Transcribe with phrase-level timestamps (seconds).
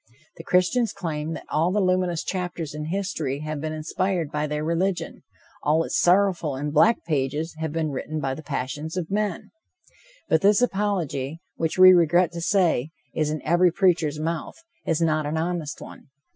[0.37, 4.63] The Christians claim that all the luminous chapters in history have been inspired by their
[4.63, 5.21] religion,
[5.61, 9.51] all its sorrowful and black pages have been written by the passions of men.
[10.27, 14.55] But this apology, which, we regret to say, is in every preacher's mouth,
[14.87, 16.07] is not an honest one.